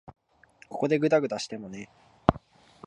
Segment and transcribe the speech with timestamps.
[0.67, 1.87] ここでぐだぐだしてもね。